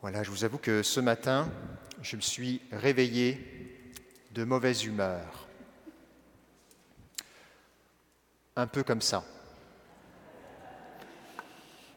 Voilà, 0.00 0.22
je 0.22 0.30
vous 0.30 0.44
avoue 0.44 0.58
que 0.58 0.84
ce 0.84 1.00
matin, 1.00 1.50
je 2.02 2.14
me 2.14 2.20
suis 2.20 2.60
réveillé 2.70 3.82
de 4.30 4.44
mauvaise 4.44 4.84
humeur. 4.84 5.48
Un 8.54 8.68
peu 8.68 8.84
comme 8.84 9.00
ça. 9.00 9.24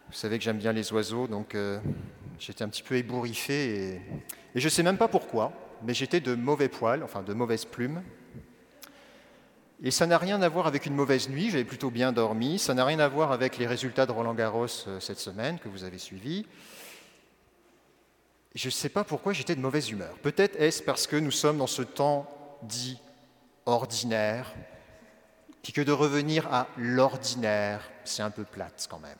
Vous 0.07 0.15
savez 0.15 0.39
que 0.39 0.43
j'aime 0.43 0.57
bien 0.57 0.73
les 0.73 0.91
oiseaux, 0.91 1.27
donc 1.27 1.53
euh, 1.53 1.79
j'étais 2.39 2.63
un 2.63 2.69
petit 2.69 2.81
peu 2.81 2.95
ébouriffé 2.95 3.75
et, 3.75 4.01
je 4.55 4.65
ne 4.65 4.69
sais 4.69 4.81
même 4.81 4.97
pas 4.97 5.07
pourquoi, 5.07 5.53
mais 5.83 5.93
j'étais 5.93 6.21
de 6.21 6.33
mauvais 6.33 6.69
poils, 6.69 7.03
enfin 7.03 7.21
de 7.21 7.35
mauvaises 7.35 7.65
plumes. 7.65 8.01
Et 9.83 9.91
ça 9.91 10.07
n'a 10.07 10.17
rien 10.17 10.41
à 10.41 10.49
voir 10.49 10.65
avec 10.65 10.87
une 10.87 10.95
mauvaise 10.95 11.29
nuit, 11.29 11.51
j'avais 11.51 11.65
plutôt 11.65 11.91
bien 11.91 12.11
dormi, 12.11 12.57
ça 12.57 12.73
n'a 12.73 12.83
rien 12.83 12.97
à 12.97 13.07
voir 13.07 13.31
avec 13.31 13.59
les 13.59 13.67
résultats 13.67 14.07
de 14.07 14.11
Roland 14.11 14.33
Garros 14.33 14.65
euh, 14.87 14.99
cette 14.99 15.19
semaine 15.19 15.59
que 15.59 15.69
vous 15.69 15.83
avez 15.83 15.99
suivis. 15.99 16.47
Je 18.53 18.67
ne 18.67 18.71
sais 18.71 18.89
pas 18.89 19.03
pourquoi 19.03 19.33
j'étais 19.33 19.55
de 19.55 19.61
mauvaise 19.61 19.89
humeur. 19.89 20.17
Peut-être 20.19 20.59
est-ce 20.59 20.83
parce 20.83 21.07
que 21.07 21.15
nous 21.15 21.31
sommes 21.31 21.57
dans 21.57 21.67
ce 21.67 21.81
temps 21.81 22.27
dit 22.63 22.99
ordinaire, 23.65 24.53
puis 25.63 25.73
que 25.73 25.81
de 25.81 25.91
revenir 25.91 26.51
à 26.51 26.67
l'ordinaire, 26.77 27.89
c'est 28.03 28.23
un 28.23 28.31
peu 28.31 28.43
plate 28.43 28.87
quand 28.89 28.99
même. 28.99 29.17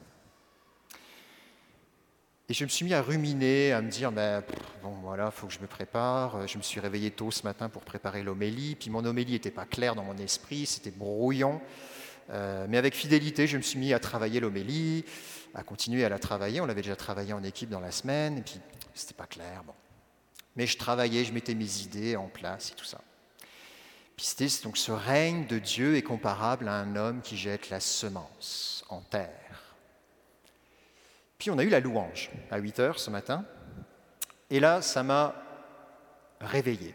Et 2.49 2.54
je 2.54 2.66
me 2.66 2.70
suis 2.70 2.84
mis 2.84 2.94
à 2.94 3.02
ruminer, 3.02 3.71
à 3.71 3.81
me 3.81 3.90
dire, 3.90 4.12
ben, 4.12 4.44
bon 4.84 4.94
voilà, 5.02 5.27
il 5.27 5.32
faut 5.32 5.48
que 5.48 5.54
je 5.54 5.59
me 5.59 5.68
prépare. 5.68 6.45
Je 6.49 6.57
me 6.57 6.63
suis 6.63 6.82
réveillé 6.82 7.09
tôt 7.09 7.32
ce 7.32 7.43
matin 7.43 7.70
pour 7.70 7.84
préparer 7.84 8.23
l'homélie, 8.23 8.76
puis 8.76 8.90
mon 8.90 9.05
homélie 9.05 9.32
n'était 9.32 9.52
pas 9.52 9.63
claire 9.66 9.95
dans 9.95 10.04
mon 10.04 10.18
esprit, 10.18 10.66
c'était 10.66 10.91
brouillon. 10.91 11.62
Euh, 12.29 12.66
mais 12.68 12.77
avec 12.77 12.93
fidélité, 12.93 13.48
je 13.48 13.55
me 13.55 13.62
suis 13.62 13.79
mis 13.79 13.93
à 13.93 13.99
travailler 13.99 14.41
l'homélie, 14.41 15.05
à 15.54 15.63
continuer 15.63 16.04
à 16.04 16.09
la 16.09 16.20
travailler. 16.20 16.59
On 16.59 16.66
l'avait 16.66 16.82
déjà 16.82 16.98
travaillé 16.98 17.32
en 17.32 17.43
équipe 17.43 17.70
dans 17.70 17.79
la 17.79 17.91
semaine, 17.91 18.40
et 18.40 18.41
puis 18.41 18.59
c'était 18.93 19.13
pas 19.13 19.27
clair. 19.27 19.63
Bon. 19.65 19.73
Mais 20.55 20.67
je 20.67 20.77
travaillais, 20.77 21.23
je 21.23 21.34
mettais 21.34 21.55
mes 21.55 21.81
idées 21.81 22.15
en 22.15 22.27
place 22.27 22.71
et 22.71 22.75
tout 22.75 22.85
ça. 22.85 22.99
Puis 24.17 24.25
c'était 24.25 24.63
donc 24.63 24.77
ce 24.77 24.91
règne 24.91 25.48
de 25.48 25.59
Dieu 25.59 25.95
est 25.95 26.03
comparable 26.03 26.67
à 26.67 26.75
un 26.75 26.95
homme 26.95 27.21
qui 27.21 27.37
jette 27.37 27.70
la 27.70 27.79
semence 27.79 28.85
en 28.89 29.01
terre. 29.01 29.75
Puis 31.37 31.49
on 31.49 31.57
a 31.57 31.63
eu 31.63 31.70
la 31.70 31.79
louange 31.79 32.29
à 32.51 32.57
8 32.57 32.79
heures 32.79 32.99
ce 32.99 33.09
matin. 33.09 33.45
Et 34.49 34.59
là, 34.59 34.81
ça 34.81 35.01
m'a 35.01 35.33
réveillé. 36.39 36.93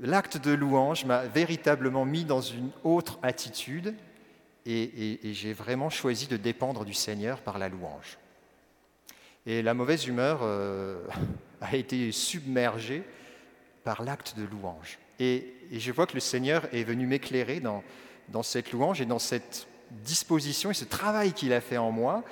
L'acte 0.00 0.36
de 0.36 0.50
louange 0.52 1.04
m'a 1.04 1.24
véritablement 1.24 2.04
mis 2.04 2.24
dans 2.24 2.42
une 2.42 2.70
autre 2.84 3.18
attitude 3.22 3.94
et, 4.66 5.20
j'ai 5.32 5.52
vraiment 5.52 5.90
choisi 5.90 6.26
de 6.26 6.36
dépendre 6.36 6.84
du 6.84 6.92
Seigneur 6.92 7.40
par 7.40 7.58
la 7.58 7.68
louange. 7.68 8.18
Et 9.46 9.62
la 9.62 9.74
mauvaise 9.74 10.06
humeur 10.06 10.40
euh, 10.42 11.00
a 11.60 11.76
été 11.76 12.12
submergée 12.12 13.02
par 13.84 14.02
l'acte 14.02 14.36
de 14.36 14.44
louange. 14.44 14.98
Et, 15.18 15.52
je 15.72 15.90
vois 15.90 16.06
que 16.06 16.14
le 16.14 16.20
Seigneur 16.20 16.68
est 16.72 16.84
venu 16.84 17.06
m'éclairer 17.06 17.60
dans, 17.60 17.82
cette 18.42 18.70
louange 18.72 19.00
et 19.00 19.06
dans 19.06 19.18
cette 19.18 19.66
disposition 19.90 20.70
et 20.70 20.74
ce 20.74 20.84
travail 20.84 21.32
qu'il 21.32 21.52
a 21.52 21.60
fait 21.60 21.76
en 21.76 21.90
moi 21.90 22.22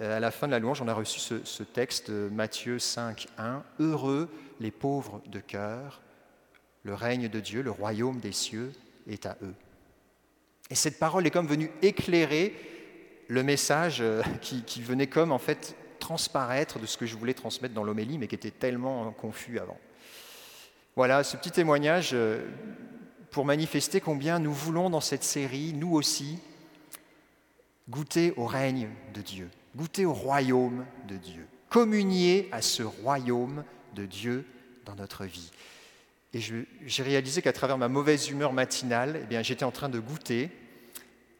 euh, 0.00 0.16
à 0.16 0.20
la 0.20 0.30
fin 0.30 0.46
de 0.46 0.52
la 0.52 0.58
louange, 0.58 0.80
on 0.80 0.88
a 0.88 0.94
reçu 0.94 1.20
ce, 1.20 1.62
texte, 1.62 2.08
Matthieu 2.08 2.78
5, 2.78 3.26
1. 3.36 3.62
Heureux 3.80 4.30
les 4.60 4.70
pauvres 4.70 5.20
de 5.26 5.40
cœur, 5.40 6.00
le 6.82 6.94
règne 6.94 7.28
de 7.28 7.40
Dieu, 7.40 7.62
le 7.62 7.70
royaume 7.70 8.20
des 8.20 8.32
cieux 8.32 8.72
est 9.08 9.26
à 9.26 9.36
eux. 9.42 9.54
Et 10.70 10.74
cette 10.74 10.98
parole 10.98 11.26
est 11.26 11.30
comme 11.30 11.46
venue 11.46 11.70
éclairer 11.82 12.54
le 13.28 13.42
message 13.42 13.98
euh, 14.00 14.22
qui, 14.40 14.82
venait 14.82 15.06
comme 15.06 15.32
en 15.32 15.38
fait 15.38 15.76
transparaître 15.98 16.78
de 16.78 16.86
ce 16.86 16.96
que 16.96 17.06
je 17.06 17.16
voulais 17.16 17.34
transmettre 17.34 17.74
dans 17.74 17.84
l'homélie, 17.84 18.18
mais 18.18 18.28
qui 18.28 18.34
était 18.34 18.50
tellement 18.50 19.10
confus 19.12 19.58
avant. 19.58 19.78
Voilà, 20.96 21.22
ce 21.24 21.36
petit 21.36 21.50
témoignage 21.50 22.10
euh, 22.12 22.46
pour 23.30 23.44
manifester 23.44 24.00
combien 24.00 24.38
nous 24.38 24.52
voulons 24.52 24.90
dans 24.90 25.00
cette 25.00 25.24
série, 25.24 25.72
nous 25.72 25.94
aussi, 25.94 26.38
goûter 27.88 28.32
au 28.36 28.46
règne 28.46 28.88
de 29.14 29.20
Dieu 29.20 29.50
goûter 29.78 30.06
au 30.06 30.12
royaume 30.12 30.84
de 31.06 31.16
Dieu, 31.16 31.46
communier 31.68 32.48
à 32.52 32.62
ce 32.62 32.82
royaume 32.82 33.64
de 33.94 34.06
Dieu 34.06 34.44
dans 34.84 34.96
notre 34.96 35.24
vie. 35.24 35.50
Et 36.34 36.40
j'ai 36.40 37.02
réalisé 37.02 37.40
qu'à 37.40 37.52
travers 37.52 37.78
ma 37.78 37.88
mauvaise 37.88 38.28
humeur 38.28 38.52
matinale, 38.52 39.26
eh 39.30 39.44
j'étais 39.44 39.64
en 39.64 39.70
train 39.70 39.88
de 39.88 39.98
goûter 39.98 40.50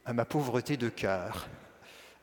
à 0.06 0.12
ma 0.12 0.24
pauvreté 0.24 0.76
de 0.76 0.88
cœur, 0.88 1.48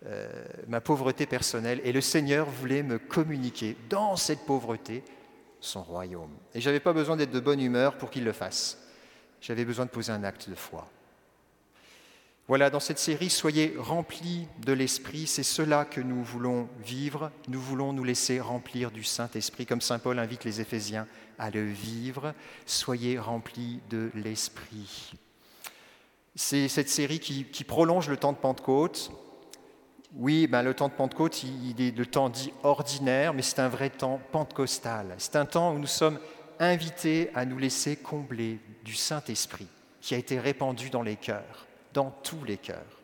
euh, 0.05 0.27
ma 0.67 0.81
pauvreté 0.81 1.25
personnelle. 1.25 1.81
Et 1.83 1.91
le 1.91 2.01
Seigneur 2.01 2.49
voulait 2.49 2.83
me 2.83 2.99
communiquer 2.99 3.75
dans 3.89 4.15
cette 4.15 4.45
pauvreté 4.45 5.03
son 5.59 5.83
royaume. 5.83 6.31
Et 6.53 6.61
je 6.61 6.69
n'avais 6.69 6.79
pas 6.79 6.93
besoin 6.93 7.15
d'être 7.15 7.31
de 7.31 7.39
bonne 7.39 7.59
humeur 7.59 7.97
pour 7.97 8.09
qu'il 8.09 8.23
le 8.23 8.33
fasse. 8.33 8.77
J'avais 9.41 9.65
besoin 9.65 9.85
de 9.85 9.89
poser 9.89 10.11
un 10.11 10.23
acte 10.23 10.49
de 10.49 10.55
foi. 10.55 10.87
Voilà, 12.47 12.69
dans 12.69 12.79
cette 12.79 12.99
série, 12.99 13.31
soyez 13.31 13.73
remplis 13.75 14.47
de 14.63 14.71
l'Esprit, 14.71 15.25
c'est 15.25 15.41
cela 15.41 15.83
que 15.83 15.99
nous 15.99 16.23
voulons 16.23 16.69
vivre, 16.83 17.31
nous 17.47 17.59
voulons 17.59 17.91
nous 17.91 18.03
laisser 18.03 18.39
remplir 18.39 18.91
du 18.91 19.03
Saint-Esprit, 19.03 19.65
comme 19.65 19.81
Saint 19.81 19.97
Paul 19.97 20.19
invite 20.19 20.43
les 20.43 20.61
Éphésiens 20.61 21.07
à 21.39 21.49
le 21.49 21.65
vivre, 21.65 22.35
soyez 22.67 23.17
remplis 23.17 23.79
de 23.89 24.11
l'Esprit. 24.13 25.13
C'est 26.35 26.67
cette 26.67 26.89
série 26.89 27.19
qui, 27.19 27.63
prolonge 27.63 28.09
le 28.09 28.17
temps 28.17 28.33
de 28.33 28.37
Pentecôte. 28.37 29.09
Oui, 30.15 30.47
ben, 30.47 30.61
le 30.61 30.73
temps 30.73 30.87
de 30.87 30.93
Pentecôte, 30.93 31.43
il 31.43 31.81
est 31.81 31.95
le 31.95 32.05
temps 32.05 32.29
dit 32.29 32.53
ordinaire, 32.63 33.33
mais 33.33 33.41
c'est 33.41 33.59
un 33.59 33.67
vrai 33.67 33.89
temps 33.89 34.21
pentecostal. 34.31 35.13
C'est 35.17 35.35
un 35.35 35.45
temps 35.45 35.73
où 35.73 35.79
nous 35.79 35.87
sommes 35.87 36.19
invités 36.59 37.29
à 37.35 37.45
nous 37.45 37.57
laisser 37.57 37.97
combler 37.97 38.59
du 38.83 38.95
Saint-Esprit 38.95 39.67
qui 39.99 40.15
a 40.15 40.17
été 40.17 40.39
répandu 40.39 40.89
dans 40.89 41.01
les 41.01 41.17
cœurs 41.17 41.65
dans 41.95 42.11
tous 42.11 42.43
les 42.43 42.57
cœurs. 42.57 43.01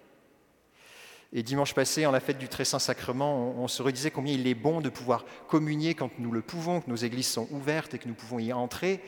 Et 1.33 1.43
dimanche 1.43 1.73
passé, 1.73 2.05
en 2.05 2.11
la 2.11 2.19
fête 2.19 2.37
du 2.37 2.49
Très 2.49 2.65
Saint 2.65 2.77
Sacrement, 2.77 3.55
on, 3.57 3.69
se 3.69 3.81
redisait 3.81 4.11
combien 4.11 4.33
il 4.33 4.45
est 4.45 4.53
bon 4.53 4.81
de 4.81 4.89
pouvoir 4.89 5.25
communier 5.47 5.95
quand 5.95 6.11
nous 6.19 6.31
le 6.31 6.41
pouvons, 6.41 6.81
que 6.81 6.89
nos 6.89 6.97
églises 6.97 7.29
sont 7.29 7.47
ouvertes 7.51 7.93
et 7.93 7.99
que 7.99 8.09
nous 8.09 8.13
pouvons 8.13 8.37
y 8.37 8.51
entrer, 8.51 9.01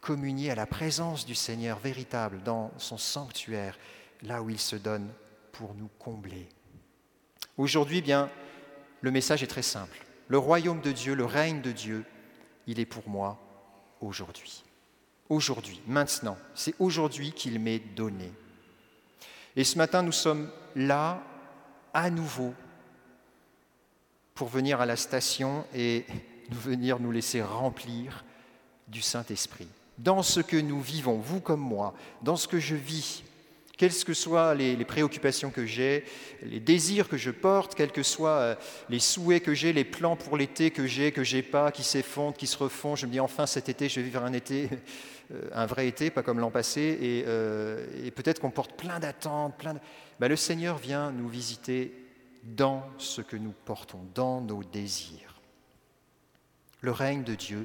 communier 0.00 0.50
à 0.50 0.54
la 0.54 0.64
présence 0.64 1.26
du 1.26 1.34
Seigneur 1.34 1.78
véritable 1.78 2.42
dans 2.42 2.72
son 2.78 2.96
sanctuaire, 2.96 3.78
là 4.22 4.42
où 4.42 4.48
il 4.48 4.58
se 4.58 4.76
donne 4.76 5.08
pour 5.52 5.74
nous 5.74 5.90
combler. 5.98 6.48
Aujourd'hui, 7.58 8.02
bien, 8.02 8.30
le 9.00 9.10
message 9.10 9.42
est 9.42 9.48
très 9.48 9.62
simple. 9.62 10.06
Le 10.28 10.38
royaume 10.38 10.80
de 10.80 10.92
Dieu, 10.92 11.14
le 11.14 11.24
règne 11.24 11.60
de 11.60 11.72
Dieu, 11.72 12.04
il 12.68 12.78
est 12.78 12.86
pour 12.86 13.08
moi 13.08 13.36
aujourd'hui. 14.00 14.62
Aujourd'hui, 15.28 15.80
maintenant, 15.88 16.38
c'est 16.54 16.74
aujourd'hui 16.78 17.32
qu'il 17.32 17.58
m'est 17.58 17.80
donné. 17.80 18.32
Et 19.56 19.64
ce 19.64 19.76
matin, 19.76 20.02
nous 20.02 20.12
sommes 20.12 20.48
là 20.76 21.20
à 21.92 22.10
nouveau 22.10 22.54
pour 24.36 24.46
venir 24.46 24.80
à 24.80 24.86
la 24.86 24.96
station 24.96 25.64
et 25.74 26.06
nous 26.50 26.58
venir 26.58 27.00
nous 27.00 27.10
laisser 27.10 27.42
remplir 27.42 28.24
du 28.86 29.02
Saint-Esprit. 29.02 29.68
Dans 29.98 30.22
ce 30.22 30.38
que 30.38 30.56
nous 30.56 30.80
vivons, 30.80 31.18
vous 31.18 31.40
comme 31.40 31.60
moi, 31.60 31.92
dans 32.22 32.36
ce 32.36 32.46
que 32.46 32.60
je 32.60 32.76
vis, 32.76 33.24
quelles 33.78 33.94
que 34.04 34.12
soient 34.12 34.54
les, 34.54 34.84
préoccupations 34.84 35.50
que 35.50 35.64
j'ai, 35.64 36.04
les 36.42 36.58
désirs 36.58 37.08
que 37.08 37.16
je 37.16 37.30
porte, 37.30 37.76
quels 37.76 37.92
que 37.92 38.02
soient 38.02 38.38
euh, 38.38 38.54
les 38.90 38.98
souhaits 38.98 39.42
que 39.42 39.54
j'ai, 39.54 39.72
les 39.72 39.84
plans 39.84 40.16
pour 40.16 40.36
l'été 40.36 40.72
que 40.72 40.86
j'ai, 40.86 41.12
que 41.12 41.22
j'ai 41.22 41.42
pas, 41.42 41.70
qui 41.70 41.84
s'effondrent, 41.84 42.36
qui 42.36 42.48
se 42.48 42.58
refont, 42.58 42.96
je 42.96 43.06
me 43.06 43.12
dis 43.12 43.20
enfin 43.20 43.46
cet 43.46 43.68
été, 43.68 43.88
je 43.88 44.00
vais 44.00 44.06
vivre 44.06 44.24
un 44.24 44.32
été 44.32 44.68
euh, 45.32 45.48
un 45.52 45.66
vrai 45.66 45.86
été, 45.86 46.10
pas 46.10 46.24
comme 46.24 46.40
l'an 46.40 46.50
passé, 46.50 46.98
et, 47.00 47.24
euh, 47.28 47.86
peut-être 48.16 48.40
qu'on 48.40 48.50
porte 48.50 48.72
plein 48.72 48.98
d'attentes, 48.98 49.56
plein 49.56 49.74
de... 49.74 49.78
Ben, 50.18 50.26
le 50.26 50.36
Seigneur 50.36 50.76
vient 50.78 51.12
nous 51.12 51.28
visiter 51.28 51.94
dans 52.42 52.84
ce 52.98 53.20
que 53.20 53.36
nous 53.36 53.54
portons, 53.64 54.00
dans 54.12 54.40
nos 54.40 54.64
désirs. 54.64 55.40
Le 56.80 56.90
règne 56.90 57.22
de 57.22 57.36
Dieu 57.36 57.64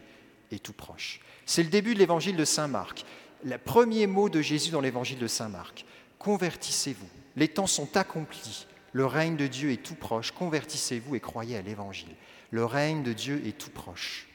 est 0.52 0.62
tout 0.62 0.74
proche. 0.74 1.22
C'est 1.48 1.64
le 1.64 1.70
début 1.70 1.96
de 1.96 2.00
l'évangile 2.00 2.36
de 2.36 2.46
Saint 2.46 2.68
Marc. 2.68 3.04
Le 3.44 3.58
premier 3.58 4.06
mot 4.06 4.30
de 4.30 4.42
Jésus 4.42 4.72
dans 4.72 4.82
l'évangile 4.82 5.18
de 5.18 5.28
Saint 5.28 5.50
Marc. 5.50 5.86
Convertissez-vous. 6.24 7.10
Les 7.36 7.50
temps 7.50 7.68
sont 7.68 7.98
accomplis. 7.98 8.66
Le 8.94 9.06
règne 9.06 9.36
de 9.36 9.48
Dieu 9.48 9.72
est 9.72 9.84
tout 9.84 9.96
proche. 9.96 10.32
Convertissez-vous 10.32 11.16
et 11.16 11.20
croyez 11.20 11.58
à 11.58 11.62
l'évangile. 11.62 12.16
Le 12.50 12.64
règne 12.64 13.04
de 13.04 13.12
Dieu 13.12 13.42
est 13.46 13.58
tout 13.58 13.72
proche. 13.72 14.28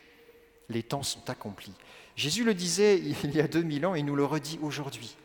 Les 0.68 0.82
temps 0.82 1.02
sont 1.02 1.30
accomplis. 1.30 1.72
Jésus 2.14 2.44
le 2.44 2.52
disait 2.52 2.98
il 3.24 3.34
y 3.34 3.40
a 3.40 3.48
2000 3.48 3.86
ans 3.86 3.94
et 3.94 4.02
nous 4.02 4.16
le 4.16 4.24
redit 4.24 4.58
aujourd'hui. 4.62 5.16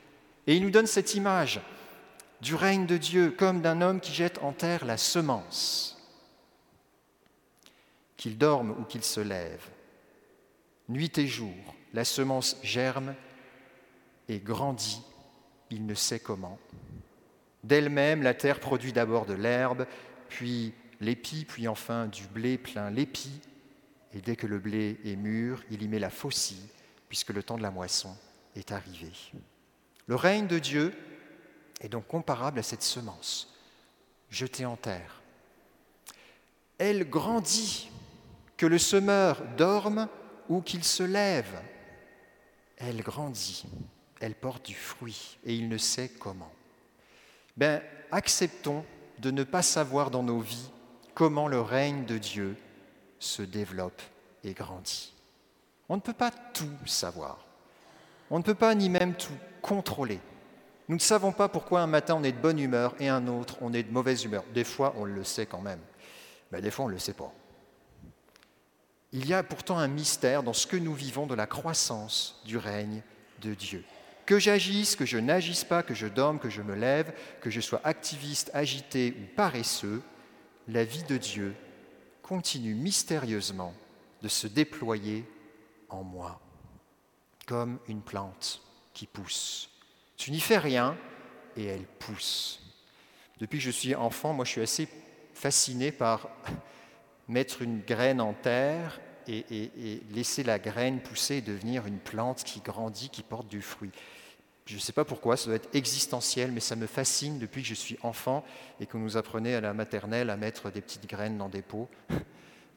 Et 0.47 0.55
il 0.55 0.63
nous 0.63 0.71
donne 0.71 0.87
cette 0.87 1.15
image 1.15 1.59
du 2.41 2.55
règne 2.55 2.85
de 2.85 2.97
Dieu 2.97 3.31
comme 3.31 3.61
d'un 3.61 3.81
homme 3.81 3.99
qui 3.99 4.13
jette 4.13 4.39
en 4.41 4.53
terre 4.53 4.85
la 4.85 4.97
semence. 4.97 5.97
Qu'il 8.15 8.37
dorme 8.37 8.71
ou 8.79 8.83
qu'il 8.85 9.03
se 9.03 9.19
lève, 9.19 9.65
nuit 10.87 11.17
et 11.17 11.27
jour, 11.27 11.53
la 11.93 12.05
semence 12.05 12.57
germe 12.63 13.15
et 14.29 14.39
grandit, 14.39 15.01
il 15.73 15.85
ne 15.85 15.93
sait 15.93 16.19
comment. 16.19 16.57
D'elle-même, 17.63 18.23
la 18.23 18.33
terre 18.33 18.59
produit 18.59 18.93
d'abord 18.93 19.25
de 19.25 19.33
l'herbe, 19.33 19.85
puis 20.29 20.73
l'épi, 20.99 21.45
puis 21.45 21.67
enfin 21.67 22.07
du 22.07 22.27
blé 22.27 22.57
plein 22.57 22.89
l'épi, 22.89 23.31
et 24.13 24.21
dès 24.21 24.35
que 24.35 24.47
le 24.47 24.59
blé 24.59 24.99
est 25.05 25.15
mûr, 25.15 25.63
il 25.71 25.81
y 25.81 25.87
met 25.87 25.99
la 25.99 26.09
faucille, 26.09 26.69
puisque 27.09 27.29
le 27.29 27.43
temps 27.43 27.57
de 27.57 27.63
la 27.63 27.71
moisson 27.71 28.15
est 28.55 28.71
arrivé. 28.71 29.11
Le 30.07 30.15
règne 30.15 30.47
de 30.47 30.59
Dieu 30.59 30.93
est 31.81 31.89
donc 31.89 32.07
comparable 32.07 32.59
à 32.59 32.63
cette 32.63 32.83
semence 32.83 33.53
jetée 34.29 34.65
en 34.65 34.75
terre. 34.75 35.21
Elle 36.77 37.09
grandit, 37.09 37.89
que 38.57 38.65
le 38.65 38.77
semeur 38.77 39.41
dorme 39.57 40.07
ou 40.49 40.61
qu'il 40.61 40.83
se 40.83 41.03
lève. 41.03 41.61
Elle 42.77 43.01
grandit, 43.01 43.65
elle 44.23 44.35
porte 44.35 44.65
du 44.65 44.73
fruit 44.73 45.37
et 45.45 45.53
il 45.53 45.67
ne 45.67 45.77
sait 45.77 46.07
comment. 46.07 46.51
Ben, 47.57 47.81
acceptons 48.09 48.85
de 49.19 49.31
ne 49.31 49.43
pas 49.43 49.61
savoir 49.61 50.11
dans 50.11 50.23
nos 50.23 50.39
vies 50.39 50.71
comment 51.13 51.49
le 51.49 51.59
règne 51.59 52.05
de 52.05 52.17
Dieu 52.17 52.55
se 53.19 53.41
développe 53.41 54.01
et 54.45 54.53
grandit. 54.53 55.13
On 55.89 55.97
ne 55.97 56.01
peut 56.01 56.13
pas 56.13 56.31
tout 56.31 56.71
savoir. 56.85 57.45
On 58.29 58.37
ne 58.37 58.43
peut 58.43 58.55
pas 58.55 58.73
ni 58.75 58.89
même 58.89 59.13
tout 59.13 59.37
contrôler. 59.61 60.21
Nous 60.87 60.95
ne 60.95 61.01
savons 61.01 61.33
pas 61.33 61.49
pourquoi 61.49 61.81
un 61.81 61.87
matin 61.87 62.15
on 62.15 62.23
est 62.23 62.31
de 62.31 62.41
bonne 62.41 62.59
humeur 62.59 62.95
et 62.99 63.09
un 63.09 63.27
autre 63.27 63.57
on 63.59 63.73
est 63.73 63.83
de 63.83 63.91
mauvaise 63.91 64.23
humeur. 64.23 64.45
Des 64.53 64.63
fois 64.63 64.93
on 64.97 65.03
le 65.03 65.25
sait 65.25 65.45
quand 65.45 65.61
même, 65.61 65.81
mais 66.51 66.61
des 66.61 66.71
fois 66.71 66.85
on 66.85 66.87
ne 66.89 66.93
le 66.93 66.99
sait 66.99 67.13
pas. 67.13 67.33
Il 69.11 69.27
y 69.27 69.33
a 69.33 69.43
pourtant 69.43 69.77
un 69.77 69.89
mystère 69.89 70.43
dans 70.43 70.53
ce 70.53 70.65
que 70.65 70.77
nous 70.77 70.93
vivons 70.93 71.27
de 71.27 71.35
la 71.35 71.45
croissance 71.45 72.41
du 72.45 72.57
règne 72.57 73.03
de 73.41 73.53
Dieu. 73.53 73.83
Que 74.25 74.39
j'agisse, 74.39 74.95
que 74.95 75.05
je 75.05 75.17
n'agisse 75.17 75.63
pas, 75.63 75.83
que 75.83 75.93
je 75.93 76.07
dorme, 76.07 76.39
que 76.39 76.49
je 76.49 76.61
me 76.61 76.75
lève, 76.75 77.13
que 77.41 77.49
je 77.49 77.59
sois 77.59 77.81
activiste, 77.83 78.51
agité 78.53 79.15
ou 79.19 79.35
paresseux, 79.35 80.01
la 80.67 80.83
vie 80.83 81.03
de 81.03 81.17
Dieu 81.17 81.55
continue 82.21 82.73
mystérieusement 82.73 83.73
de 84.21 84.29
se 84.29 84.47
déployer 84.47 85.25
en 85.89 86.03
moi, 86.03 86.39
comme 87.45 87.79
une 87.87 88.01
plante 88.01 88.61
qui 88.93 89.07
pousse. 89.07 89.69
Tu 90.15 90.31
n'y 90.31 90.39
fais 90.39 90.57
rien 90.57 90.97
et 91.57 91.65
elle 91.65 91.85
pousse. 91.85 92.61
Depuis 93.39 93.57
que 93.57 93.65
je 93.65 93.71
suis 93.71 93.93
enfant, 93.93 94.33
moi 94.33 94.45
je 94.45 94.51
suis 94.51 94.61
assez 94.61 94.87
fasciné 95.33 95.91
par 95.91 96.29
mettre 97.27 97.61
une 97.61 97.81
graine 97.81 98.21
en 98.21 98.33
terre 98.33 99.01
et, 99.27 100.01
laisser 100.11 100.43
la 100.43 100.59
graine 100.59 100.99
pousser 100.99 101.35
et 101.35 101.41
devenir 101.41 101.85
une 101.85 101.99
plante 101.99 102.43
qui 102.43 102.59
grandit, 102.59 103.09
qui 103.09 103.23
porte 103.23 103.47
du 103.47 103.61
fruit. 103.61 103.91
Je 104.65 104.75
ne 104.75 104.79
sais 104.79 104.93
pas 104.93 105.03
pourquoi, 105.03 105.35
ça 105.35 105.47
doit 105.47 105.55
être 105.55 105.73
existentiel, 105.75 106.51
mais 106.51 106.61
ça 106.61 106.75
me 106.75 106.87
fascine 106.87 107.37
depuis 107.37 107.61
que 107.61 107.67
je 107.67 107.73
suis 107.73 107.97
enfant 108.01 108.45
et 108.79 108.85
que 108.85 108.97
nous 108.97 109.17
apprenait 109.17 109.55
à 109.55 109.61
la 109.61 109.73
maternelle 109.73 110.29
à 110.29 110.37
mettre 110.37 110.71
des 110.71 110.81
petites 110.81 111.07
graines 111.07 111.37
dans 111.37 111.49
des 111.49 111.61
pots. 111.61 111.89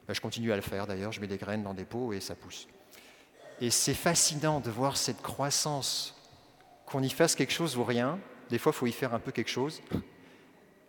Ben, 0.07 0.13
je 0.13 0.21
continue 0.21 0.53
à 0.53 0.55
le 0.55 0.61
faire 0.61 0.87
d'ailleurs, 0.87 1.11
je 1.11 1.19
mets 1.19 1.27
des 1.27 1.35
graines 1.35 1.63
dans 1.63 1.73
des 1.73 1.83
pots 1.83 2.13
et 2.13 2.21
ça 2.21 2.33
pousse. 2.33 2.65
Et 3.59 3.69
c'est 3.69 3.93
fascinant 3.93 4.61
de 4.61 4.69
voir 4.69 4.95
cette 4.95 5.21
croissance, 5.21 6.15
qu'on 6.85 7.03
y 7.03 7.09
fasse 7.09 7.35
quelque 7.35 7.51
chose 7.51 7.75
ou 7.75 7.83
rien. 7.83 8.17
Des 8.49 8.57
fois, 8.57 8.71
il 8.73 8.77
faut 8.77 8.87
y 8.87 8.93
faire 8.93 9.13
un 9.13 9.19
peu 9.19 9.33
quelque 9.33 9.49
chose. 9.49 9.81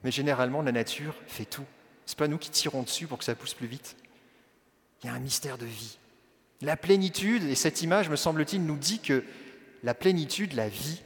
Mais 0.05 0.13
généralement, 0.13 0.63
la 0.63 0.71
nature 0.71 1.17
fait 1.27 1.47
tout. 1.47 1.65
Ce 2.07 2.13
n'est 2.13 2.17
pas 2.17 2.29
nous 2.29 2.39
qui 2.39 2.51
tirons 2.51 2.83
dessus 2.83 3.07
pour 3.07 3.19
que 3.19 3.25
ça 3.25 3.35
pousse 3.35 3.55
plus 3.55 3.67
vite. 3.67 3.97
Il 5.03 5.07
y 5.07 5.11
a 5.11 5.15
un 5.15 5.21
mystère 5.21 5.59
de 5.59 5.67
vie. 5.67 5.99
La 6.61 6.77
plénitude, 6.77 7.45
et 7.45 7.55
cette 7.55 7.83
image, 7.83 8.09
me 8.09 8.17
semble-t-il, 8.17 8.65
nous 8.65 8.77
dit 8.77 9.01
que 9.01 9.25
la 9.85 9.95
plénitude, 9.95 10.55
la 10.55 10.69
vie, 10.69 11.01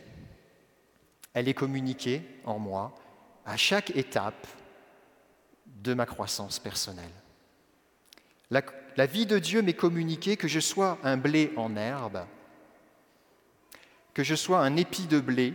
elle 1.34 1.48
est 1.48 1.54
communiquée 1.54 2.22
en 2.44 2.58
moi 2.58 2.94
à 3.44 3.56
chaque 3.56 3.90
étape 3.96 4.46
de 5.66 5.94
ma 5.94 6.06
croissance 6.06 6.58
personnelle. 6.58 7.10
La, 8.50 9.06
vie 9.06 9.26
de 9.26 9.38
Dieu 9.38 9.62
m'est 9.62 9.72
communiquée 9.72 10.36
que 10.36 10.48
je 10.48 10.60
sois 10.60 10.98
un 11.02 11.16
blé 11.16 11.52
en 11.56 11.76
herbe, 11.76 12.26
que 14.14 14.22
je 14.22 14.34
sois 14.34 14.60
un 14.60 14.76
épi 14.76 15.06
de 15.06 15.20
blé, 15.20 15.54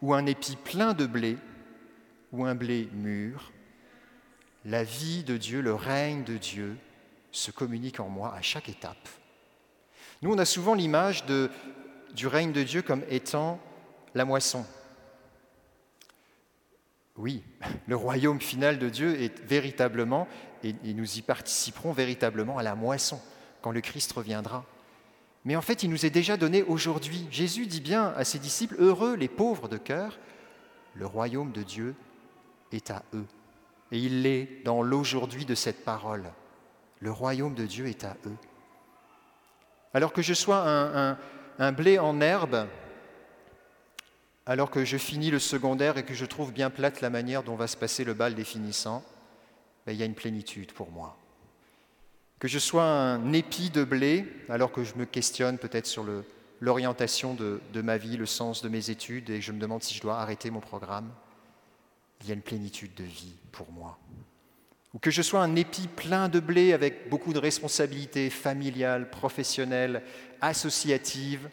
ou 0.00 0.14
un 0.14 0.26
épi 0.26 0.56
plein 0.56 0.94
de 0.94 1.06
blé, 1.06 1.36
ou 2.32 2.44
un 2.44 2.54
blé 2.54 2.88
mûr. 2.92 3.52
La 4.64 4.84
vie 4.84 5.24
de 5.24 5.36
Dieu, 5.36 5.60
le 5.60 5.74
règne 5.74 6.22
de 6.22 6.36
Dieu 6.36 6.76
se 7.32 7.50
communique 7.50 7.98
en 7.98 8.08
moi 8.08 8.34
à 8.34 8.42
chaque 8.42 8.68
étape. 8.68 9.08
Nous, 10.20 10.32
on 10.32 10.38
a 10.38 10.44
souvent 10.44 10.74
l'image 10.74 11.24
du 12.14 12.26
règne 12.26 12.52
de 12.52 12.62
Dieu 12.62 12.82
comme 12.82 13.02
étant 13.08 13.58
la 14.14 14.24
moisson. 14.24 14.64
Oui, 17.16 17.42
le 17.86 17.96
royaume 17.96 18.40
final 18.40 18.78
de 18.78 18.88
Dieu 18.88 19.20
est 19.20 19.40
véritablement, 19.44 20.28
et, 20.62 20.74
nous 20.84 21.18
y 21.18 21.22
participerons 21.22 21.92
véritablement 21.92 22.58
à 22.58 22.62
la 22.62 22.74
moisson, 22.74 23.20
quand 23.62 23.72
le 23.72 23.80
Christ 23.80 24.12
reviendra. 24.12 24.64
Mais 25.44 25.56
en 25.56 25.62
fait, 25.62 25.82
il 25.82 25.90
nous 25.90 26.06
est 26.06 26.10
déjà 26.10 26.36
donné 26.36 26.62
aujourd'hui. 26.62 27.26
Jésus 27.30 27.66
dit 27.66 27.80
bien 27.80 28.14
à 28.16 28.24
ses 28.24 28.38
disciples, 28.38 28.76
Heureux 28.78 29.16
les 29.16 29.28
pauvres 29.28 29.68
de 29.68 29.76
cœur, 29.76 30.18
le 30.94 31.06
royaume 31.06 31.50
de 31.50 31.62
Dieu 31.62 31.96
est 32.70 32.90
à 32.90 33.02
eux. 33.12 33.26
Et 33.90 33.98
il 33.98 34.22
l'est 34.22 34.62
dans 34.64 34.82
l'aujourd'hui 34.82 35.44
de 35.44 35.56
cette 35.56 35.84
parole. 35.84 36.30
Le 37.02 37.10
royaume 37.10 37.54
de 37.54 37.66
Dieu 37.66 37.88
est 37.88 38.04
à 38.04 38.16
eux. 38.26 38.36
Alors 39.92 40.12
que 40.12 40.22
je 40.22 40.34
sois 40.34 41.18
un, 41.58 41.72
blé 41.72 41.98
en 41.98 42.20
herbe, 42.20 42.68
alors 44.46 44.70
que 44.70 44.84
je 44.84 44.96
finis 44.96 45.32
le 45.32 45.40
secondaire 45.40 45.98
et 45.98 46.04
que 46.04 46.14
je 46.14 46.24
trouve 46.24 46.52
bien 46.52 46.70
plate 46.70 47.00
la 47.00 47.10
manière 47.10 47.42
dont 47.42 47.56
va 47.56 47.66
se 47.66 47.76
passer 47.76 48.04
le 48.04 48.14
bal 48.14 48.36
définissant, 48.36 49.04
ben, 49.84 49.92
il 49.92 49.98
y 49.98 50.02
a 50.04 50.06
une 50.06 50.14
plénitude 50.14 50.70
pour 50.70 50.92
moi. 50.92 51.16
Que 52.38 52.46
je 52.46 52.60
sois 52.60 52.84
un 52.84 53.32
épi 53.32 53.70
de 53.70 53.82
blé, 53.82 54.24
alors 54.48 54.70
que 54.70 54.84
je 54.84 54.94
me 54.94 55.04
questionne 55.04 55.58
peut-être 55.58 55.86
sur 55.86 56.06
l'orientation 56.60 57.34
de 57.34 57.82
ma 57.82 57.96
vie, 57.96 58.16
le 58.16 58.26
sens 58.26 58.62
de 58.62 58.68
mes 58.68 58.90
études, 58.90 59.28
et 59.28 59.40
je 59.40 59.50
me 59.50 59.58
demande 59.58 59.82
si 59.82 59.94
je 59.94 60.02
dois 60.02 60.20
arrêter 60.20 60.50
mon 60.52 60.60
programme, 60.60 61.10
il 62.20 62.28
y 62.28 62.30
a 62.30 62.34
une 62.34 62.42
plénitude 62.42 62.94
de 62.94 63.04
vie 63.04 63.34
pour 63.50 63.72
moi 63.72 63.98
ou 64.94 64.98
que 64.98 65.10
je 65.10 65.22
sois 65.22 65.42
un 65.42 65.56
épi 65.56 65.88
plein 65.88 66.28
de 66.28 66.40
blé 66.40 66.72
avec 66.72 67.08
beaucoup 67.08 67.32
de 67.32 67.38
responsabilités 67.38 68.28
familiales, 68.30 69.10
professionnelles, 69.10 70.02
associatives, 70.40 71.48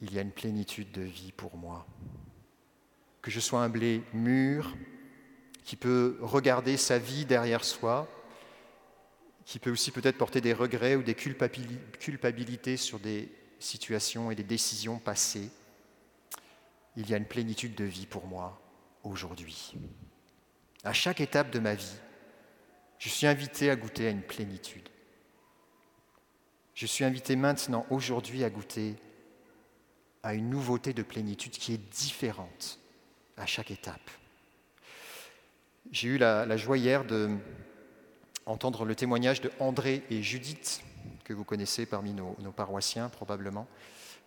il 0.00 0.14
y 0.14 0.18
a 0.18 0.22
une 0.22 0.30
plénitude 0.30 0.90
de 0.92 1.02
vie 1.02 1.32
pour 1.32 1.56
moi. 1.56 1.86
Que 3.20 3.30
je 3.30 3.40
sois 3.40 3.60
un 3.60 3.68
blé 3.68 4.02
mûr, 4.14 4.74
qui 5.64 5.76
peut 5.76 6.16
regarder 6.20 6.78
sa 6.78 6.98
vie 6.98 7.26
derrière 7.26 7.64
soi, 7.64 8.08
qui 9.44 9.58
peut 9.58 9.70
aussi 9.70 9.90
peut-être 9.90 10.16
porter 10.16 10.40
des 10.40 10.54
regrets 10.54 10.96
ou 10.96 11.02
des 11.02 11.14
culpabilités 11.14 12.76
sur 12.76 12.98
des 12.98 13.30
situations 13.58 14.30
et 14.30 14.34
des 14.34 14.42
décisions 14.42 14.98
passées, 14.98 15.50
il 16.96 17.08
y 17.10 17.14
a 17.14 17.18
une 17.18 17.26
plénitude 17.26 17.74
de 17.74 17.84
vie 17.84 18.06
pour 18.06 18.26
moi 18.26 18.60
aujourd'hui. 19.04 19.74
À 20.82 20.92
chaque 20.92 21.20
étape 21.20 21.50
de 21.50 21.58
ma 21.58 21.74
vie, 21.74 21.96
je 23.00 23.08
suis 23.08 23.26
invité 23.26 23.70
à 23.70 23.76
goûter 23.76 24.06
à 24.06 24.10
une 24.10 24.20
plénitude. 24.20 24.86
Je 26.74 26.84
suis 26.84 27.02
invité 27.02 27.34
maintenant, 27.34 27.86
aujourd'hui, 27.88 28.44
à 28.44 28.50
goûter 28.50 28.94
à 30.22 30.34
une 30.34 30.50
nouveauté 30.50 30.92
de 30.92 31.02
plénitude 31.02 31.52
qui 31.52 31.72
est 31.72 31.90
différente 31.94 32.78
à 33.38 33.46
chaque 33.46 33.70
étape. 33.70 34.10
J'ai 35.90 36.08
eu 36.08 36.18
la, 36.18 36.56
joie 36.58 36.76
hier 36.76 37.06
d'entendre 38.44 38.84
le 38.84 38.94
témoignage 38.94 39.40
de 39.40 39.50
André 39.60 40.02
et 40.10 40.22
Judith, 40.22 40.82
que 41.24 41.32
vous 41.32 41.44
connaissez 41.44 41.86
parmi 41.86 42.12
nos, 42.12 42.52
paroissiens 42.54 43.08
probablement. 43.08 43.66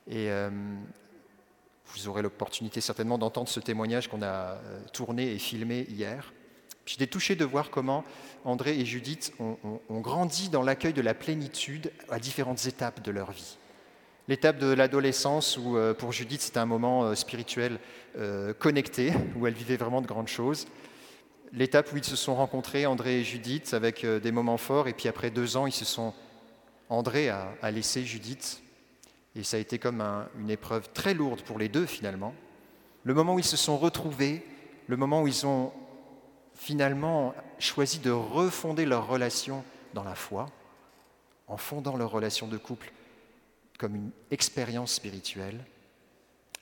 Et 0.07 0.31
euh, 0.31 0.49
vous 1.85 2.07
aurez 2.07 2.23
l'opportunité 2.23 2.81
certainement 2.81 3.19
d'entendre 3.19 3.49
ce 3.49 3.59
témoignage 3.59 4.07
qu'on 4.09 4.23
a 4.23 4.55
euh, 4.55 4.83
tourné 4.93 5.31
et 5.31 5.37
filmé 5.37 5.85
hier. 5.89 6.33
J'étais 6.85 7.07
touché 7.07 7.35
de 7.35 7.45
voir 7.45 7.69
comment 7.69 8.03
André 8.43 8.77
et 8.77 8.85
Judith 8.85 9.33
ont, 9.39 9.57
grandi 9.89 10.49
dans 10.49 10.61
l'accueil 10.61 10.93
de 10.93 11.01
la 11.01 11.13
plénitude 11.13 11.91
à 12.09 12.19
différentes 12.19 12.65
étapes 12.65 13.01
de 13.01 13.11
leur 13.11 13.31
vie. 13.31 13.57
L'étape 14.27 14.57
de 14.57 14.67
l'adolescence, 14.67 15.57
où 15.57 15.77
euh, 15.77 15.93
pour 15.93 16.13
Judith 16.13 16.41
c'était 16.41 16.59
un 16.59 16.65
moment 16.65 17.03
euh, 17.03 17.15
spirituel 17.15 17.79
euh, 18.17 18.53
connecté, 18.53 19.13
où 19.37 19.47
elle 19.47 19.53
vivait 19.53 19.75
vraiment 19.75 20.01
de 20.01 20.07
grandes 20.07 20.29
choses. 20.29 20.67
L'étape 21.51 21.91
où 21.91 21.97
ils 21.97 22.03
se 22.03 22.15
sont 22.15 22.35
rencontrés, 22.35 22.85
André 22.85 23.19
et 23.19 23.23
Judith, 23.23 23.73
avec 23.73 24.05
des 24.05 24.31
moments 24.31 24.57
forts, 24.57 24.87
et 24.87 24.93
puis 24.93 25.07
après 25.07 25.29
deux 25.29 25.55
ans, 25.55 25.67
ils 25.67 25.73
se 25.73 25.85
sont. 25.85 26.13
André 26.89 27.29
a, 27.29 27.71
laissé 27.71 28.03
Judith, 28.03 28.61
et 29.35 29.43
ça 29.43 29.57
a 29.57 29.59
été 29.59 29.77
comme 29.77 30.01
une 30.39 30.49
épreuve 30.49 30.89
très 30.93 31.13
lourde 31.13 31.41
pour 31.41 31.59
les 31.59 31.69
deux 31.69 31.85
finalement. 31.85 32.33
Le 33.03 33.13
moment 33.13 33.35
où 33.35 33.39
ils 33.39 33.45
se 33.45 33.57
sont 33.57 33.77
retrouvés, 33.77 34.43
le 34.87 34.97
moment 34.97 35.21
où 35.21 35.27
ils 35.27 35.45
ont 35.45 35.71
finalement 36.55 37.33
choisi 37.59 37.99
de 37.99 38.11
refonder 38.11 38.85
leur 38.85 39.07
relation 39.07 39.63
dans 39.93 40.03
la 40.03 40.15
foi, 40.15 40.47
en 41.47 41.57
fondant 41.57 41.97
leur 41.97 42.11
relation 42.11 42.47
de 42.47 42.57
couple 42.57 42.91
comme 43.77 43.95
une 43.95 44.11
expérience 44.31 44.93
spirituelle. 44.93 45.59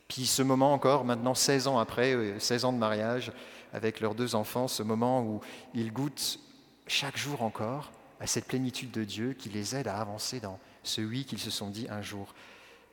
Puis 0.07 0.25
ce 0.25 0.41
moment 0.41 0.73
encore, 0.73 1.05
maintenant 1.05 1.35
16 1.35 1.67
ans 1.67 1.79
après, 1.79 2.17
16 2.39 2.63
euh, 2.63 2.67
ans 2.67 2.73
de 2.73 2.77
mariage, 2.77 3.31
avec 3.73 3.99
leurs 3.99 4.15
deux 4.15 4.35
enfants, 4.35 4.67
ce 4.67 4.83
moment 4.83 5.23
où 5.23 5.39
ils 5.73 5.93
goûtent 5.93 6.39
chaque 6.87 7.17
jour 7.17 7.41
encore 7.41 7.91
à 8.19 8.27
cette 8.27 8.45
plénitude 8.45 8.91
de 8.91 9.03
Dieu 9.03 9.33
qui 9.33 9.49
les 9.49 9.75
aide 9.75 9.87
à 9.87 9.97
avancer 9.97 10.39
dans 10.39 10.59
ce 10.83 11.01
oui 11.01 11.25
qu'ils 11.25 11.39
se 11.39 11.49
sont 11.49 11.69
dit 11.69 11.87
un 11.89 12.01
jour. 12.01 12.33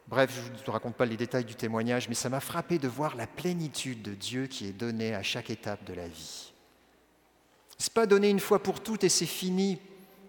Bref, 0.07 0.33
je 0.35 0.53
ne 0.53 0.65
vous 0.65 0.73
raconte 0.73 0.95
pas 0.95 1.05
les 1.05 1.17
détails 1.17 1.45
du 1.45 1.55
témoignage, 1.55 2.09
mais 2.09 2.15
ça 2.15 2.29
m'a 2.29 2.41
frappé 2.41 2.79
de 2.79 2.89
voir 2.89 3.17
la 3.17 3.27
plénitude 3.27 4.01
de 4.03 4.15
Dieu 4.15 4.47
qui 4.47 4.67
est 4.67 4.73
donnée 4.73 5.15
à 5.15 5.23
chaque 5.23 5.51
étape 5.51 5.85
de 5.85 5.93
la 5.93 6.09
vie. 6.09 6.53
Ce 7.79 7.89
n'est 7.89 7.95
pas 7.95 8.07
donné 8.07 8.29
une 8.29 8.41
fois 8.41 8.63
pour 8.63 8.81
toutes 8.81 9.05
et 9.05 9.09
c'est 9.09 9.27
fini. 9.27 9.79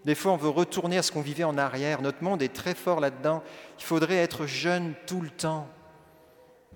Des 0.04 0.14
fois, 0.14 0.32
on 0.32 0.36
veut 0.36 0.48
retourner 0.48 0.98
à 0.98 1.02
ce 1.02 1.12
qu'on 1.12 1.20
vivait 1.20 1.44
en 1.44 1.58
arrière. 1.58 2.00
Notre 2.00 2.22
monde 2.22 2.42
est 2.42 2.54
très 2.54 2.74
fort 2.74 3.00
là-dedans. 3.00 3.42
Il 3.78 3.84
faudrait 3.84 4.16
être 4.16 4.46
jeune 4.46 4.94
tout 5.06 5.20
le 5.20 5.30
temps. 5.30 5.68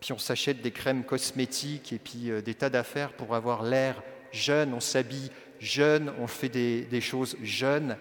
Puis 0.01 0.13
on 0.13 0.19
s'achète 0.19 0.61
des 0.61 0.73
crèmes 0.73 1.05
cosmétiques 1.05 1.93
et 1.93 1.99
puis 1.99 2.31
euh, 2.31 2.43
des 2.43 2.55
tas 2.55 2.69
d'affaires 2.71 3.13
pour 3.13 3.35
avoir 3.35 3.63
l'air 3.63 4.03
jeune. 4.33 4.75
On 4.75 4.81
s'habille 4.81 5.31
jeune, 5.61 6.13
on 6.19 6.27
fait 6.27 6.49
des, 6.49 7.01
choses 7.01 7.37
jeunes. 7.43 7.97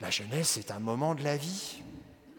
La 0.00 0.10
jeunesse 0.10 0.56
est 0.56 0.70
un 0.70 0.80
moment 0.80 1.14
de 1.14 1.22
la 1.22 1.36
vie. 1.36 1.82